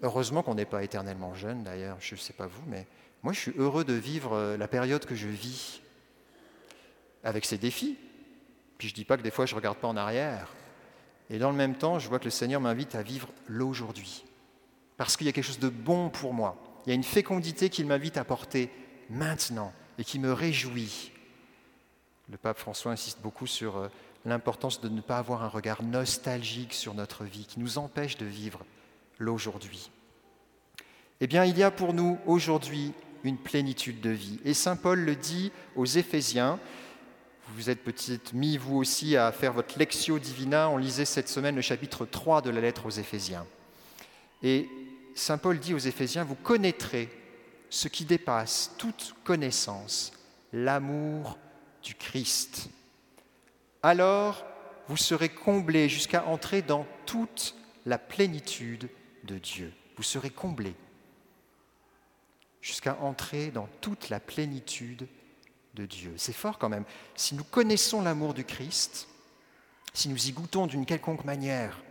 Heureusement 0.02 0.44
qu'on 0.44 0.56
n'est 0.56 0.66
pas 0.66 0.84
éternellement 0.84 1.34
jeune, 1.34 1.64
d'ailleurs, 1.64 1.98
je 2.02 2.16
ne 2.16 2.20
sais 2.20 2.34
pas 2.34 2.48
vous, 2.48 2.62
mais 2.68 2.86
moi 3.24 3.32
je 3.32 3.40
suis 3.40 3.54
heureux 3.58 3.86
de 3.86 3.94
vivre 3.94 4.34
euh, 4.34 4.58
la 4.58 4.68
période 4.68 5.06
que 5.06 5.16
je 5.16 5.28
vis, 5.28 5.82
avec 7.24 7.46
ses 7.46 7.58
défis. 7.58 7.98
Puis 8.78 8.90
je 8.90 8.94
ne 8.94 8.96
dis 8.96 9.06
pas 9.06 9.18
que 9.18 9.22
des 9.22 9.32
fois 9.32 9.46
je 9.46 9.54
ne 9.54 9.58
regarde 9.58 9.78
pas 9.78 9.88
en 9.88 9.98
arrière. 9.98 10.54
Et 11.30 11.40
dans 11.40 11.50
le 11.50 11.58
même 11.58 11.76
temps, 11.76 11.98
je 11.98 12.08
vois 12.08 12.20
que 12.20 12.26
le 12.26 12.32
Seigneur 12.32 12.62
m'invite 12.62 12.96
à 12.96 13.02
vivre 13.02 13.30
l'aujourd'hui. 13.48 14.24
Parce 14.98 15.18
qu'il 15.18 15.26
y 15.26 15.30
a 15.30 15.34
quelque 15.34 15.46
chose 15.46 15.60
de 15.60 15.70
bon 15.70 16.10
pour 16.10 16.34
moi. 16.34 16.56
Il 16.86 16.90
y 16.90 16.92
a 16.92 16.96
une 16.96 17.04
fécondité 17.04 17.70
qu'il 17.70 17.88
m'invite 17.88 18.18
à 18.18 18.24
porter 18.24 18.70
maintenant 19.10 19.74
et 19.98 20.04
qui 20.04 20.20
me 20.20 20.32
réjouit. 20.32 21.12
Le 22.30 22.38
pape 22.38 22.60
François 22.60 22.92
insiste 22.92 23.22
beaucoup 23.22 23.48
sur 23.48 23.78
euh, 23.78 23.88
l'importance 24.26 24.82
de 24.82 24.90
ne 24.90 25.02
pas 25.02 25.18
avoir 25.18 25.44
un 25.44 25.48
regard 25.48 25.84
nostalgique 25.84 26.74
sur 26.74 26.94
notre 26.94 27.24
vie 27.24 27.46
qui 27.46 27.60
nous 27.60 27.78
empêche 27.78 28.18
de 28.18 28.26
vivre 28.26 28.66
l'aujourd'hui. 29.20 29.92
Eh 31.22 31.28
bien, 31.28 31.46
il 31.46 31.58
y 31.58 31.64
a 31.64 31.72
pour 31.72 31.94
nous 31.94 32.20
aujourd'hui 32.26 32.94
une 33.24 33.38
plénitude 33.38 34.02
de 34.02 34.10
vie. 34.10 34.40
Et 34.44 34.54
Saint 34.54 34.76
Paul 34.76 35.00
le 35.00 35.16
dit 35.16 35.52
aux 35.76 35.86
Éphésiens. 35.86 36.60
Vous 37.50 37.70
êtes 37.70 37.84
peut-être 37.84 38.34
mis, 38.34 38.58
vous 38.58 38.78
aussi, 38.78 39.16
à 39.16 39.32
faire 39.32 39.54
votre 39.54 39.78
Lectio 39.78 40.18
Divina. 40.18 40.70
On 40.70 40.78
lisait 40.78 41.06
cette 41.06 41.30
semaine 41.30 41.56
le 41.56 41.62
chapitre 41.62 42.06
3 42.06 42.42
de 42.42 42.50
la 42.50 42.60
lettre 42.60 42.88
aux 42.88 42.92
Éphésiens. 42.92 43.46
Et 44.42 44.68
Saint 45.14 45.38
Paul 45.38 45.60
dit 45.60 45.74
aux 45.74 45.80
Éphésiens, 45.80 46.24
vous 46.24 46.36
connaîtrez 46.36 47.10
ce 47.70 47.88
qui 47.88 48.04
dépasse 48.06 48.72
toute 48.78 49.16
connaissance, 49.24 50.12
l'amour 50.54 51.38
du 51.84 51.94
Christ. 51.94 52.70
Alors, 53.84 54.44
vous 54.88 54.98
serez 54.98 55.30
comblés 55.30 55.88
jusqu'à 55.88 56.26
entrer 56.26 56.64
dans 56.64 56.88
toute 57.06 57.56
la 57.86 58.00
plénitude 58.00 58.90
de 59.24 59.38
Dieu. 59.38 59.72
Vous 59.98 60.04
serez 60.04 60.32
comblés 60.32 60.76
jusqu'à 62.62 62.98
entrer 63.02 63.52
dans 63.52 63.70
toute 63.82 64.10
la 64.10 64.20
plénitude 64.20 65.08
C'est 66.18 66.34
fort 66.34 66.58
quand 66.58 66.70
même. 66.70 66.86
Si 67.16 67.36
nous 67.36 67.44
connaissons 67.44 68.02
l'amour 68.02 68.34
du 68.34 68.44
Christ, 68.44 69.08
si 69.94 70.10
nous 70.10 70.28
y 70.28 70.32
goûtons 70.32 70.68
d'une 70.68 70.86
quelconque 70.86 71.26
manière, 71.26 71.82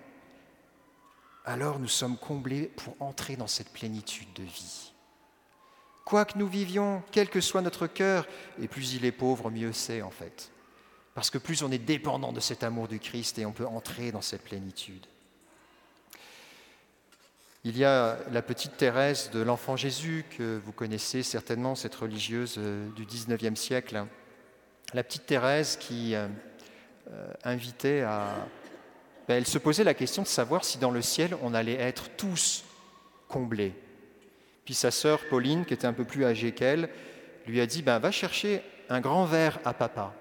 alors 1.44 1.78
nous 1.78 1.88
sommes 1.88 2.16
comblés 2.16 2.66
pour 2.76 2.96
entrer 3.00 3.36
dans 3.36 3.46
cette 3.46 3.72
plénitude 3.72 4.32
de 4.34 4.42
vie. 4.42 4.92
Quoi 6.04 6.24
que 6.24 6.38
nous 6.38 6.48
vivions, 6.48 7.02
quel 7.12 7.28
que 7.28 7.40
soit 7.40 7.62
notre 7.62 7.86
cœur, 7.86 8.26
et 8.60 8.68
plus 8.68 8.94
il 8.94 9.04
est 9.04 9.12
pauvre, 9.12 9.50
mieux 9.50 9.72
c'est 9.72 10.02
en 10.02 10.10
fait. 10.10 10.50
Parce 11.14 11.30
que 11.30 11.38
plus 11.38 11.62
on 11.62 11.70
est 11.70 11.78
dépendant 11.78 12.32
de 12.32 12.40
cet 12.40 12.62
amour 12.62 12.88
du 12.88 12.98
Christ 12.98 13.38
et 13.38 13.46
on 13.46 13.52
peut 13.52 13.66
entrer 13.66 14.12
dans 14.12 14.20
cette 14.20 14.42
plénitude. 14.42 15.06
Il 17.66 17.78
y 17.78 17.84
a 17.86 18.18
la 18.30 18.42
petite 18.42 18.76
Thérèse 18.76 19.30
de 19.30 19.40
l'Enfant 19.40 19.74
Jésus, 19.74 20.26
que 20.36 20.60
vous 20.62 20.72
connaissez 20.72 21.22
certainement, 21.22 21.74
cette 21.74 21.94
religieuse 21.94 22.56
euh, 22.58 22.90
du 22.90 23.06
XIXe 23.06 23.58
siècle. 23.58 24.04
La 24.92 25.02
petite 25.02 25.24
Thérèse 25.24 25.78
qui 25.78 26.14
euh, 26.14 26.28
euh, 27.10 27.32
invitait 27.42 28.02
à... 28.02 28.46
Ben, 29.26 29.36
elle 29.36 29.46
se 29.46 29.56
posait 29.56 29.82
la 29.82 29.94
question 29.94 30.20
de 30.20 30.26
savoir 30.26 30.62
si 30.62 30.76
dans 30.76 30.90
le 30.90 31.00
ciel 31.00 31.34
on 31.40 31.54
allait 31.54 31.80
être 31.80 32.10
tous 32.18 32.66
comblés. 33.28 33.72
Puis 34.66 34.74
sa 34.74 34.90
sœur 34.90 35.20
Pauline, 35.30 35.64
qui 35.64 35.72
était 35.72 35.86
un 35.86 35.94
peu 35.94 36.04
plus 36.04 36.26
âgée 36.26 36.52
qu'elle, 36.52 36.90
lui 37.46 37.62
a 37.62 37.66
dit 37.66 37.80
ben, 37.80 37.98
Va 37.98 38.10
chercher 38.10 38.60
un 38.90 39.00
grand 39.00 39.24
verre 39.24 39.58
à 39.64 39.72
papa 39.72 40.12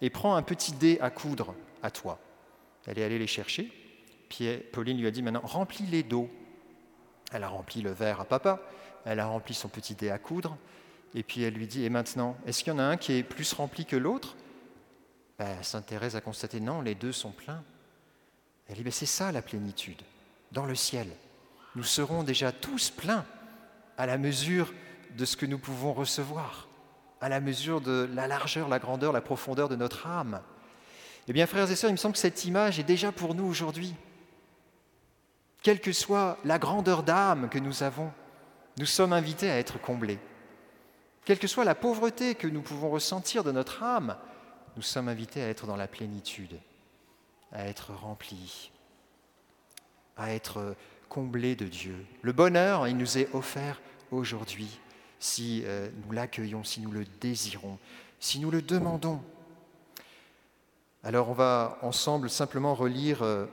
et 0.00 0.08
prends 0.08 0.34
un 0.34 0.42
petit 0.42 0.72
dé 0.72 0.96
à 1.02 1.10
coudre 1.10 1.54
à 1.82 1.90
toi. 1.90 2.18
Elle 2.86 2.98
est 2.98 3.04
allée 3.04 3.18
les 3.18 3.26
chercher. 3.26 3.70
Puis 4.30 4.48
Pauline 4.72 4.98
lui 4.98 5.06
a 5.06 5.10
dit 5.10 5.20
Maintenant, 5.20 5.42
remplis-les 5.44 6.04
d'eau. 6.04 6.30
Elle 7.30 7.44
a 7.44 7.48
rempli 7.48 7.82
le 7.82 7.92
verre 7.92 8.20
à 8.20 8.24
papa, 8.24 8.60
elle 9.04 9.20
a 9.20 9.26
rempli 9.26 9.54
son 9.54 9.68
petit 9.68 9.94
dé 9.94 10.10
à 10.10 10.18
coudre, 10.18 10.56
et 11.14 11.22
puis 11.22 11.42
elle 11.42 11.54
lui 11.54 11.66
dit, 11.66 11.84
et 11.84 11.90
maintenant, 11.90 12.36
est-ce 12.46 12.62
qu'il 12.62 12.72
y 12.72 12.76
en 12.76 12.78
a 12.78 12.84
un 12.84 12.96
qui 12.96 13.12
est 13.12 13.22
plus 13.22 13.52
rempli 13.52 13.84
que 13.84 13.96
l'autre? 13.96 14.36
Ben, 15.38 15.62
Sainte 15.62 15.86
Thérèse 15.86 16.16
a 16.16 16.20
constaté, 16.20 16.60
non, 16.60 16.82
les 16.82 16.94
deux 16.94 17.12
sont 17.12 17.30
pleins. 17.30 17.62
Elle 18.68 18.82
dit, 18.82 18.92
c'est 18.92 19.06
ça 19.06 19.32
la 19.32 19.42
plénitude, 19.42 20.02
dans 20.52 20.66
le 20.66 20.74
ciel. 20.74 21.08
Nous 21.76 21.82
serons 21.82 22.22
déjà 22.22 22.52
tous 22.52 22.90
pleins 22.90 23.24
à 23.96 24.06
la 24.06 24.18
mesure 24.18 24.72
de 25.16 25.24
ce 25.24 25.36
que 25.36 25.46
nous 25.46 25.58
pouvons 25.58 25.92
recevoir, 25.92 26.68
à 27.20 27.28
la 27.28 27.40
mesure 27.40 27.80
de 27.80 28.08
la 28.12 28.26
largeur, 28.26 28.68
la 28.68 28.78
grandeur, 28.78 29.12
la 29.12 29.20
profondeur 29.20 29.68
de 29.68 29.76
notre 29.76 30.06
âme. 30.06 30.40
Eh 31.28 31.32
bien, 31.32 31.46
frères 31.46 31.70
et 31.70 31.76
sœurs, 31.76 31.90
il 31.90 31.94
me 31.94 31.98
semble 31.98 32.14
que 32.14 32.20
cette 32.20 32.44
image 32.44 32.78
est 32.78 32.84
déjà 32.84 33.12
pour 33.12 33.34
nous 33.34 33.44
aujourd'hui. 33.44 33.94
Quelle 35.62 35.80
que 35.80 35.92
soit 35.92 36.38
la 36.44 36.58
grandeur 36.58 37.02
d'âme 37.02 37.48
que 37.48 37.58
nous 37.58 37.82
avons, 37.82 38.12
nous 38.78 38.86
sommes 38.86 39.12
invités 39.12 39.50
à 39.50 39.58
être 39.58 39.80
comblés. 39.80 40.18
Quelle 41.24 41.38
que 41.38 41.46
soit 41.46 41.64
la 41.64 41.74
pauvreté 41.74 42.34
que 42.34 42.46
nous 42.46 42.62
pouvons 42.62 42.90
ressentir 42.90 43.44
de 43.44 43.52
notre 43.52 43.82
âme, 43.82 44.16
nous 44.76 44.82
sommes 44.82 45.08
invités 45.08 45.42
à 45.42 45.48
être 45.48 45.66
dans 45.66 45.76
la 45.76 45.88
plénitude, 45.88 46.58
à 47.52 47.66
être 47.66 47.92
remplis, 47.92 48.70
à 50.16 50.32
être 50.32 50.74
comblés 51.08 51.56
de 51.56 51.66
Dieu. 51.66 52.06
Le 52.22 52.32
bonheur, 52.32 52.88
il 52.88 52.96
nous 52.96 53.18
est 53.18 53.28
offert 53.34 53.80
aujourd'hui 54.10 54.80
si 55.18 55.62
euh, 55.66 55.90
nous 56.04 56.12
l'accueillons, 56.12 56.64
si 56.64 56.80
nous 56.80 56.90
le 56.90 57.04
désirons, 57.20 57.78
si 58.18 58.38
nous 58.38 58.50
le 58.50 58.62
demandons. 58.62 59.20
Alors 61.02 61.28
on 61.28 61.34
va 61.34 61.78
ensemble 61.82 62.30
simplement 62.30 62.74
relire 62.74 63.22
euh, 63.22 63.46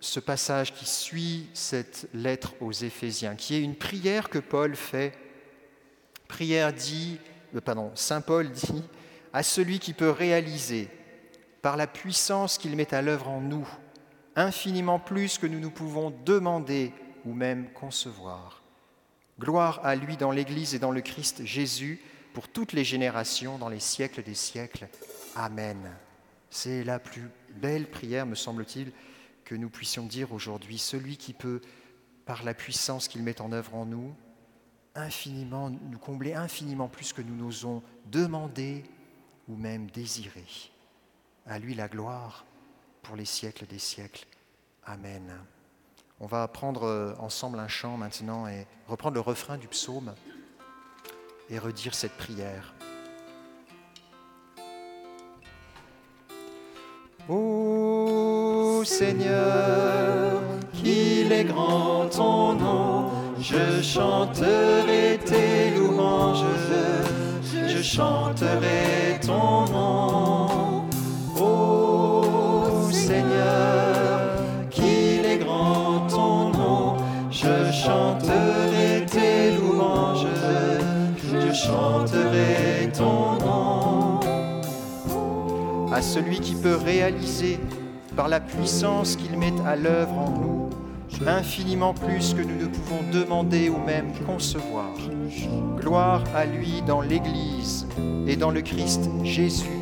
ce 0.00 0.18
passage 0.18 0.72
qui 0.72 0.86
suit 0.86 1.48
cette 1.52 2.08
lettre 2.14 2.54
aux 2.60 2.72
Éphésiens, 2.72 3.36
qui 3.36 3.54
est 3.54 3.62
une 3.62 3.76
prière 3.76 4.30
que 4.30 4.38
Paul 4.38 4.74
fait. 4.74 5.12
Prière 6.26 6.72
dit, 6.72 7.18
euh, 7.54 7.60
pardon, 7.60 7.92
Saint 7.94 8.22
Paul 8.22 8.50
dit 8.50 8.82
à 9.32 9.42
celui 9.42 9.78
qui 9.78 9.92
peut 9.92 10.10
réaliser 10.10 10.88
par 11.62 11.76
la 11.76 11.86
puissance 11.86 12.56
qu'il 12.56 12.74
met 12.76 12.94
à 12.94 13.02
l'œuvre 13.02 13.28
en 13.28 13.40
nous, 13.40 13.68
infiniment 14.34 14.98
plus 14.98 15.38
que 15.38 15.46
nous 15.46 15.60
nous 15.60 15.70
pouvons 15.70 16.10
demander 16.24 16.92
ou 17.26 17.34
même 17.34 17.70
concevoir. 17.72 18.62
Gloire 19.38 19.80
à 19.84 19.96
lui 19.96 20.16
dans 20.16 20.30
l'Église 20.30 20.74
et 20.74 20.78
dans 20.78 20.90
le 20.90 21.00
Christ 21.00 21.44
Jésus 21.44 22.00
pour 22.32 22.48
toutes 22.48 22.72
les 22.72 22.84
générations, 22.84 23.58
dans 23.58 23.68
les 23.68 23.80
siècles 23.80 24.22
des 24.22 24.34
siècles. 24.34 24.88
Amen. 25.36 25.78
C'est 26.48 26.84
la 26.84 26.98
plus 26.98 27.28
belle 27.56 27.86
prière, 27.86 28.26
me 28.26 28.34
semble-t-il, 28.34 28.92
que 29.44 29.54
nous 29.54 29.70
puissions 29.70 30.06
dire 30.06 30.32
aujourd'hui, 30.32 30.78
celui 30.78 31.16
qui 31.16 31.32
peut, 31.32 31.60
par 32.26 32.44
la 32.44 32.54
puissance 32.54 33.08
qu'il 33.08 33.22
met 33.22 33.40
en 33.40 33.52
œuvre 33.52 33.74
en 33.74 33.86
nous, 33.86 34.14
infiniment, 34.94 35.70
nous 35.70 35.98
combler 35.98 36.34
infiniment 36.34 36.88
plus 36.88 37.12
que 37.12 37.22
nous 37.22 37.34
n'osons 37.34 37.82
demander 38.06 38.84
ou 39.48 39.56
même 39.56 39.90
désirer. 39.90 40.46
À 41.46 41.58
lui 41.58 41.74
la 41.74 41.88
gloire 41.88 42.44
pour 43.02 43.16
les 43.16 43.24
siècles 43.24 43.66
des 43.66 43.78
siècles. 43.78 44.26
Amen. 44.84 45.32
On 46.20 46.26
va 46.26 46.46
prendre 46.48 46.84
euh, 46.84 47.14
ensemble 47.18 47.58
un 47.58 47.68
chant 47.68 47.96
maintenant 47.96 48.46
et 48.46 48.66
reprendre 48.86 49.14
le 49.14 49.20
refrain 49.20 49.56
du 49.56 49.68
psaume 49.68 50.14
et 51.48 51.58
redire 51.58 51.94
cette 51.94 52.16
prière. 52.16 52.74
Seigneur, 58.84 60.40
qu'il 60.72 61.32
est 61.32 61.44
grand 61.44 62.06
ton 62.06 62.54
nom, 62.54 63.10
je 63.38 63.82
chanterai 63.82 65.18
tes 65.24 65.76
louanges, 65.76 66.44
je 67.68 67.82
chanterai 67.82 69.20
ton 69.20 69.66
nom. 69.72 70.84
Ô 71.38 72.90
Seigneur, 72.90 74.20
qu'il 74.70 75.26
est 75.26 75.38
grand 75.38 76.06
ton 76.08 76.50
nom, 76.50 76.96
je 77.30 77.70
chanterai 77.72 79.04
tes 79.06 79.56
louanges, 79.58 80.26
je 81.18 81.52
chanterai 81.52 82.90
ton 82.96 83.36
nom. 83.44 84.20
À 85.92 86.00
celui 86.00 86.40
qui 86.40 86.54
peut 86.54 86.76
réaliser 86.76 87.58
par 88.20 88.28
la 88.28 88.40
puissance 88.40 89.16
qu'il 89.16 89.38
met 89.38 89.54
à 89.66 89.76
l'œuvre 89.76 90.12
en 90.12 90.28
nous, 90.28 90.68
infiniment 91.26 91.94
plus 91.94 92.34
que 92.34 92.42
nous 92.42 92.54
ne 92.54 92.66
pouvons 92.66 93.00
demander 93.10 93.70
ou 93.70 93.78
même 93.78 94.12
concevoir. 94.26 94.92
Gloire 95.78 96.22
à 96.34 96.44
lui 96.44 96.82
dans 96.86 97.00
l'Église 97.00 97.86
et 98.26 98.36
dans 98.36 98.50
le 98.50 98.60
Christ 98.60 99.08
Jésus, 99.24 99.80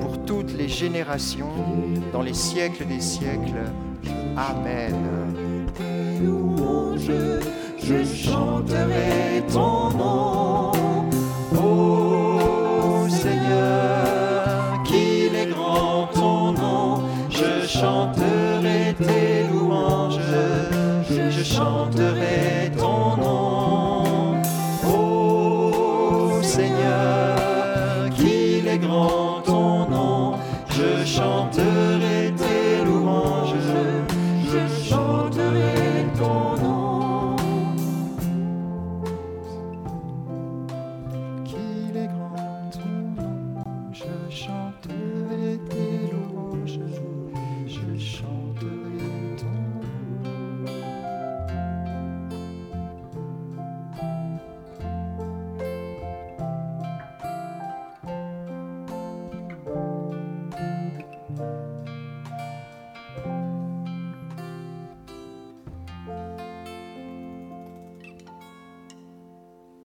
pour 0.00 0.24
toutes 0.24 0.56
les 0.56 0.68
générations, 0.70 1.52
dans 2.10 2.22
les 2.22 2.32
siècles 2.32 2.86
des 2.86 3.02
siècles. 3.02 3.66
Amen. 4.34 4.94
je. 6.96 7.48